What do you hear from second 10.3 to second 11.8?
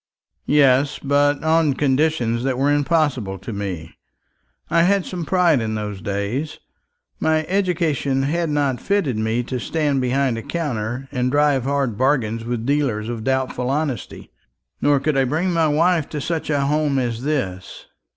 a counter and drive